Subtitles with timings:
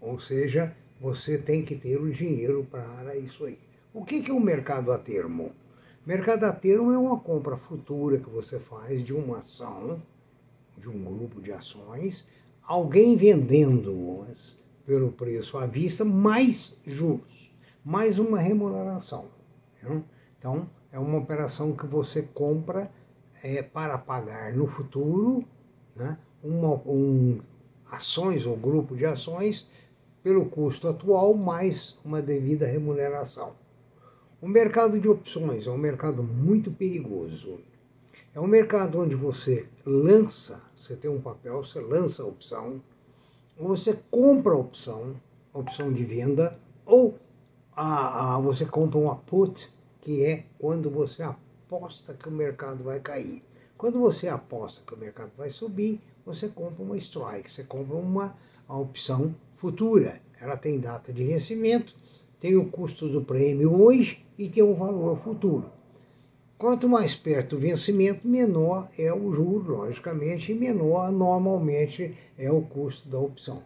[0.00, 3.70] Ou seja, você tem que ter o dinheiro para isso aí.
[3.94, 5.52] O que é o mercado a termo?
[6.06, 10.00] Mercado a termo é uma compra futura que você faz de uma ação,
[10.78, 12.26] de um grupo de ações,
[12.62, 17.52] alguém vendendo-as pelo preço à vista, mais juros,
[17.84, 19.26] mais uma remuneração.
[19.82, 20.02] Né?
[20.38, 22.90] Então, é uma operação que você compra
[23.42, 25.44] é, para pagar no futuro
[25.94, 27.40] né, uma, um,
[27.90, 29.68] ações ou grupo de ações
[30.22, 33.60] pelo custo atual mais uma devida remuneração.
[34.42, 37.60] O mercado de opções é um mercado muito perigoso.
[38.34, 42.82] É um mercado onde você lança, você tem um papel, você lança a opção,
[43.56, 45.14] ou você compra a opção,
[45.54, 47.16] a opção de venda, ou
[47.76, 52.98] a, a, você compra uma put, que é quando você aposta que o mercado vai
[52.98, 53.44] cair.
[53.78, 58.36] Quando você aposta que o mercado vai subir, você compra uma strike, você compra uma
[58.68, 60.20] opção futura.
[60.40, 61.94] Ela tem data de vencimento,
[62.42, 65.70] tem o custo do prêmio hoje e tem um valor futuro.
[66.58, 72.60] Quanto mais perto do vencimento, menor é o juro, logicamente, e menor normalmente é o
[72.62, 73.62] custo da opção.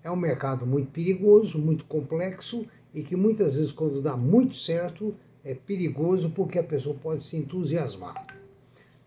[0.00, 2.64] É um mercado muito perigoso, muito complexo
[2.94, 5.12] e que muitas vezes, quando dá muito certo,
[5.44, 8.28] é perigoso porque a pessoa pode se entusiasmar.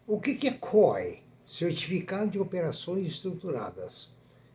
[0.05, 1.19] O que é COI?
[1.45, 4.09] Certificado de Operações Estruturadas.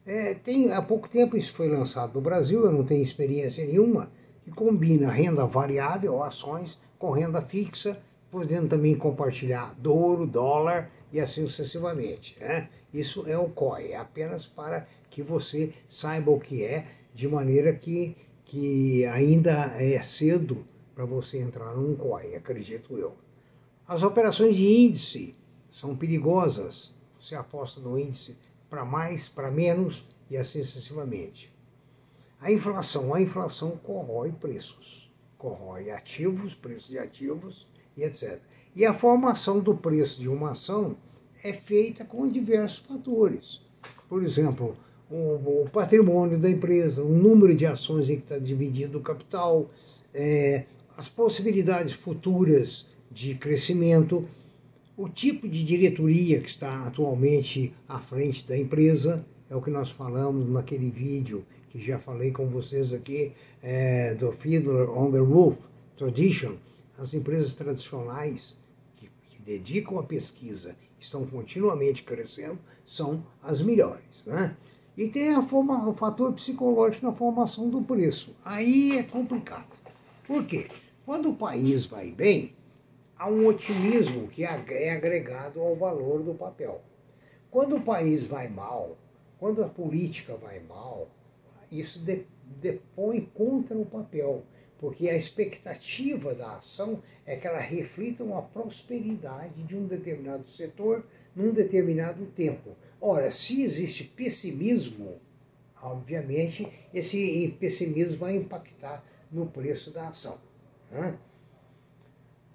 [0.04, 4.10] É, tem, há pouco tempo isso foi lançado no Brasil, eu não tenho experiência nenhuma,
[4.48, 8.00] combina renda variável, ações, com renda fixa,
[8.30, 12.36] podendo também compartilhar ouro, dólar e assim sucessivamente.
[12.40, 12.68] Né?
[12.92, 17.72] Isso é o COI, é apenas para que você saiba o que é, de maneira
[17.72, 20.64] que, que ainda é cedo
[20.94, 23.14] para você entrar num COI, acredito eu.
[23.86, 25.34] As operações de índice
[25.70, 26.92] são perigosas.
[27.18, 28.36] Você aposta no índice
[28.68, 31.50] para mais, para menos e assim sucessivamente.
[32.40, 37.66] A inflação, a inflação corrói preços, corrói ativos, preços de ativos
[37.96, 38.38] e etc.
[38.76, 40.96] E a formação do preço de uma ação
[41.42, 43.60] é feita com diversos fatores.
[44.08, 44.76] Por exemplo,
[45.10, 49.66] o, o patrimônio da empresa, o número de ações em que está dividido o capital,
[50.14, 50.64] é,
[50.96, 54.28] as possibilidades futuras de crescimento,
[54.96, 59.90] o tipo de diretoria que está atualmente à frente da empresa, é o que nós
[59.90, 61.44] falamos naquele vídeo
[61.78, 65.56] que já falei com vocês aqui, é, do Fiddler on the Roof
[65.96, 66.56] Tradition,
[66.98, 68.56] as empresas tradicionais
[68.96, 74.02] que, que dedicam à pesquisa, estão continuamente crescendo, são as melhores.
[74.26, 74.56] Né?
[74.96, 78.34] E tem a forma, o fator psicológico na formação do preço.
[78.44, 79.68] Aí é complicado.
[80.26, 80.66] Por quê?
[81.06, 82.52] Quando o país vai bem,
[83.16, 86.80] há um otimismo que é agregado ao valor do papel.
[87.50, 88.98] Quando o país vai mal,
[89.38, 91.08] quando a política vai mal,
[91.72, 92.24] isso de,
[92.60, 94.42] depõe contra o papel,
[94.78, 101.04] porque a expectativa da ação é que ela reflita uma prosperidade de um determinado setor
[101.34, 102.70] num determinado tempo.
[103.00, 105.16] Ora, se existe pessimismo,
[105.82, 110.38] obviamente esse pessimismo vai impactar no preço da ação.
[110.90, 111.18] Né?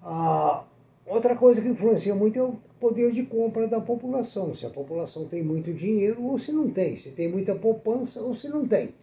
[0.02, 0.64] Ah,
[1.06, 4.54] outra coisa que influencia muito é o poder de compra da população.
[4.54, 8.34] Se a população tem muito dinheiro ou se não tem, se tem muita poupança ou
[8.34, 8.94] se não tem.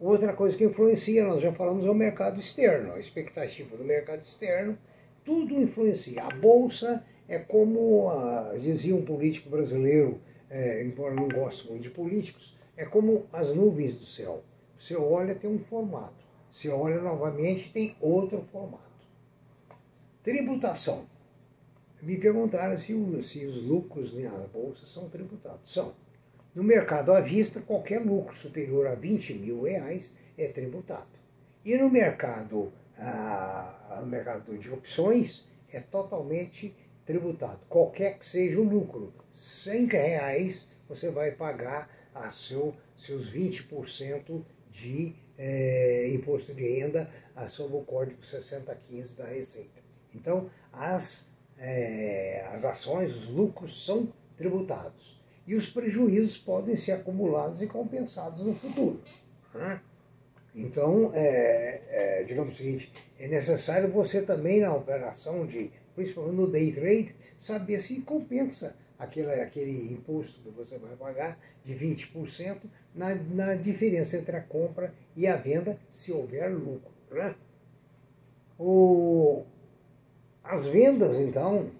[0.00, 4.22] Outra coisa que influencia, nós já falamos, é o mercado externo, a expectativa do mercado
[4.22, 4.78] externo,
[5.22, 6.24] tudo influencia.
[6.24, 11.90] A bolsa É como ah, dizia um político brasileiro, é, embora não goste muito de
[11.90, 14.42] políticos, é como as nuvens do céu.
[14.76, 16.24] Você olha, tem um formato.
[16.50, 19.06] Você olha novamente, tem outro formato.
[20.24, 21.04] Tributação.
[22.02, 25.72] Me perguntaram se, se os lucros na bolsa são tributados.
[25.72, 25.92] São.
[26.52, 31.06] No mercado à vista, qualquer lucro superior a 20 mil reais é tributado.
[31.64, 36.74] E no mercado, ah, no mercado de opções, é totalmente
[37.04, 37.60] tributado.
[37.68, 45.14] Qualquer que seja o lucro, 100 reais você vai pagar a seu, seus 20% de
[45.38, 47.08] é, imposto de renda
[47.46, 49.80] sob o código 6015 da Receita.
[50.12, 55.19] Então, as, é, as ações, os lucros são tributados
[55.50, 59.00] e os prejuízos podem ser acumulados e compensados no futuro.
[59.52, 59.80] Né?
[60.54, 66.46] Então, é, é, digamos o seguinte, é necessário você também na operação de, principalmente no
[66.46, 72.58] day trade, saber se compensa aquele, aquele imposto que você vai pagar de 20%
[72.94, 76.92] na, na diferença entre a compra e a venda, se houver lucro.
[77.10, 77.34] Né?
[78.56, 79.42] O,
[80.44, 81.72] as vendas, então,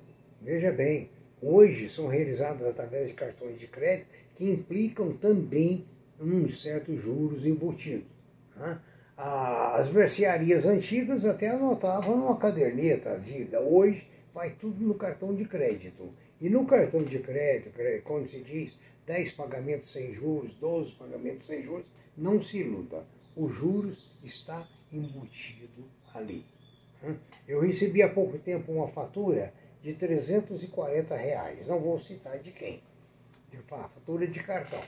[0.43, 1.09] veja bem,
[1.43, 5.85] hoje são realizadas através de cartões de crédito que implicam também
[6.21, 8.05] um certo juros embutido.
[8.57, 8.79] Né?
[9.17, 13.61] As mercearias antigas até anotavam numa caderneta a dívida.
[13.61, 16.13] Hoje vai tudo no cartão de crédito.
[16.41, 17.71] E no cartão de crédito,
[18.03, 21.85] quando se diz 10 pagamentos sem juros, 12 pagamentos sem juros,
[22.17, 23.05] não se iluda.
[23.37, 25.85] O juros está embutido
[26.15, 26.45] ali.
[27.03, 27.17] Né?
[27.47, 29.53] Eu recebi há pouco tempo uma fatura
[29.83, 31.67] de 340 reais.
[31.67, 32.83] Não vou citar de quem.
[33.71, 34.81] A fatura de cartão.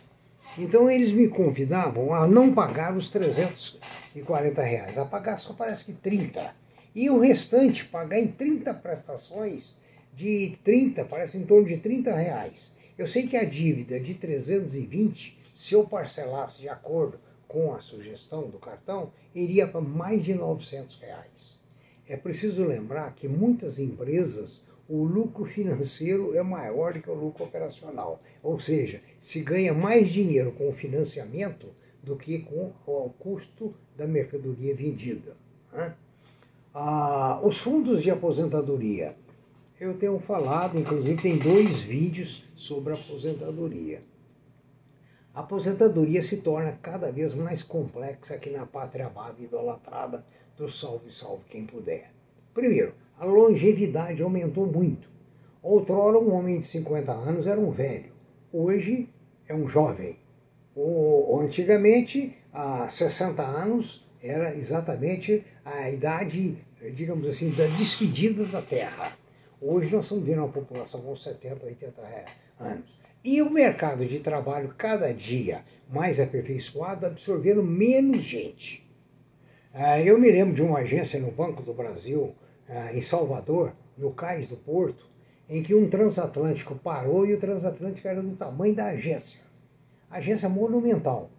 [0.58, 5.92] Então eles me convidavam a não pagar os 340 reais, a pagar só parece que
[5.92, 6.54] 30.
[6.94, 9.76] E o restante, pagar em 30 prestações
[10.12, 12.72] de 30, parece em torno de 30 reais.
[12.98, 17.18] Eu sei que a dívida de 320, se eu parcelasse de acordo
[17.48, 21.60] com a sugestão do cartão, iria para mais de 900 reais.
[22.06, 27.44] É preciso lembrar que muitas empresas o lucro financeiro é maior do que o lucro
[27.44, 28.22] operacional.
[28.42, 31.68] Ou seja, se ganha mais dinheiro com o financiamento
[32.02, 35.36] do que com o custo da mercadoria vendida.
[35.72, 35.94] Né?
[36.74, 39.14] Ah, os fundos de aposentadoria.
[39.80, 44.02] Eu tenho falado, inclusive tem dois vídeos sobre aposentadoria.
[45.34, 50.24] A aposentadoria se torna cada vez mais complexa aqui na pátria amada e idolatrada
[50.56, 52.12] do salve, salve quem puder.
[52.52, 55.08] Primeiro, a longevidade aumentou muito.
[55.62, 58.10] Outrora, um homem de 50 anos era um velho,
[58.52, 59.08] hoje
[59.46, 60.16] é um jovem.
[61.40, 66.58] Antigamente, há 60 anos, era exatamente a idade,
[66.96, 69.16] digamos assim, da despedida da Terra.
[69.60, 72.02] Hoje nós estamos vendo uma população com 70, 80
[72.58, 73.02] anos.
[73.22, 78.84] E o mercado de trabalho, cada dia mais aperfeiçoado, absorvendo menos gente.
[79.72, 82.34] Ah, eu me lembro de uma agência no Banco do Brasil,
[82.92, 85.10] em Salvador, no cais do porto,
[85.48, 89.40] em que um transatlântico parou e o transatlântico era do tamanho da agência.
[90.10, 91.30] Agência monumental.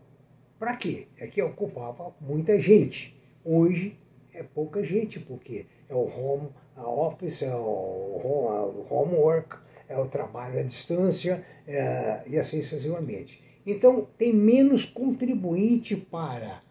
[0.59, 1.07] Para quê?
[1.17, 3.15] É que ocupava muita gente.
[3.43, 3.97] Hoje
[4.33, 10.63] é pouca gente, porque é o home office, é o homework, é o trabalho à
[10.63, 13.43] distância é, e assim sucessivamente.
[13.65, 16.61] Então, tem menos contribuinte para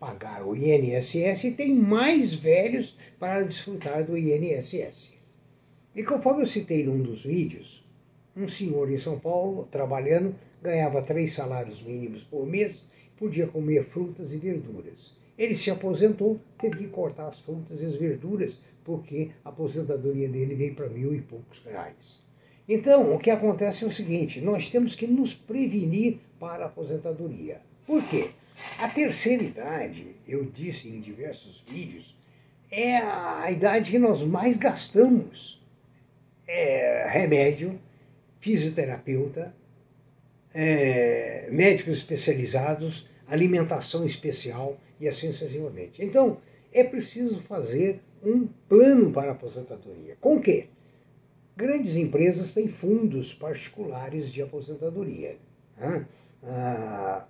[0.00, 5.12] pagar o INSS e tem mais velhos para desfrutar do INSS.
[5.94, 7.84] E conforme eu citei num dos vídeos,
[8.34, 14.32] um senhor em São Paulo, trabalhando, ganhava três salários mínimos por mês, podia comer frutas
[14.32, 15.14] e verduras.
[15.36, 20.54] Ele se aposentou, teve que cortar as frutas e as verduras, porque a aposentadoria dele
[20.54, 22.22] veio para mil e poucos reais.
[22.66, 27.60] Então, o que acontece é o seguinte: nós temos que nos prevenir para a aposentadoria.
[27.86, 28.30] Por quê?
[28.78, 32.16] A terceira idade, eu disse em diversos vídeos,
[32.70, 35.60] é a idade que nós mais gastamos.
[36.46, 37.78] É remédio,
[38.40, 39.54] fisioterapeuta,
[40.54, 46.04] é, médicos especializados, alimentação especial e assim sucessivamente.
[46.04, 46.38] Então,
[46.72, 50.16] é preciso fazer um plano para a aposentadoria.
[50.20, 50.66] Com o quê?
[51.56, 55.36] Grandes empresas têm fundos particulares de aposentadoria.
[55.76, 56.06] Né?
[56.42, 57.24] Ah,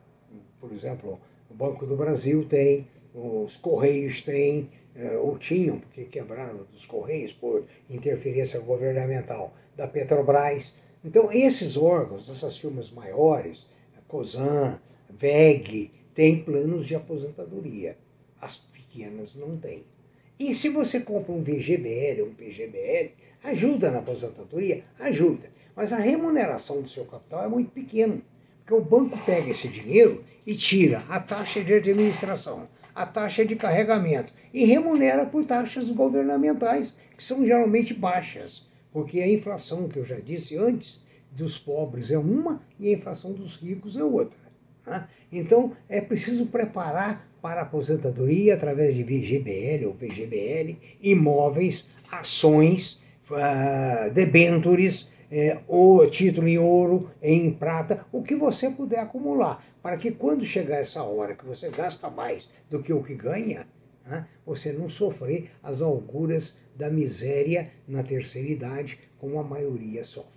[0.61, 1.19] por exemplo,
[1.51, 7.33] o Banco do Brasil tem, os Correios têm, eh, ou tinham, porque quebraram dos Correios
[7.33, 10.77] por interferência governamental da Petrobras.
[11.05, 17.97] Então, esses órgãos, essas firmas maiores, a COSAN, VEG, têm planos de aposentadoria.
[18.41, 19.85] As pequenas não têm.
[20.39, 23.13] E se você compra um VGBL, um PGBL,
[23.45, 24.85] ajuda na aposentadoria?
[24.99, 25.51] Ajuda.
[25.75, 28.21] Mas a remuneração do seu capital é muito pequena.
[28.71, 33.57] Porque o banco pega esse dinheiro e tira a taxa de administração, a taxa de
[33.57, 38.65] carregamento e remunera por taxas governamentais, que são geralmente baixas.
[38.93, 43.33] Porque a inflação, que eu já disse antes, dos pobres é uma e a inflação
[43.33, 44.39] dos ricos é outra.
[44.85, 45.09] Tá?
[45.33, 54.13] Então é preciso preparar para a aposentadoria através de VGBL ou PGBL, imóveis, ações, uh,
[54.13, 60.11] debêntures, é, o título em ouro, em prata, o que você puder acumular, para que
[60.11, 63.67] quando chegar essa hora que você gasta mais do que o que ganha,
[64.05, 70.31] né, você não sofrer as auguras da miséria na terceira idade, como a maioria sofre.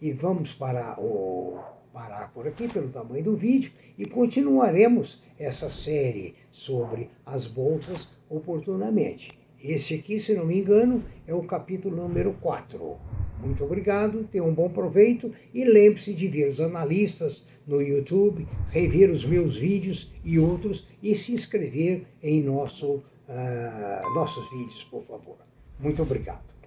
[0.00, 1.58] E vamos para o
[1.92, 9.32] parar por aqui pelo tamanho do vídeo e continuaremos essa série sobre as bolsas oportunamente.
[9.62, 13.19] Esse aqui, se não me engano, é o capítulo número 4.
[13.40, 19.10] Muito obrigado, tenha um bom proveito e lembre-se de ver os analistas no YouTube, rever
[19.10, 25.36] os meus vídeos e outros e se inscrever em nosso, uh, nossos vídeos, por favor.
[25.78, 26.59] Muito obrigado.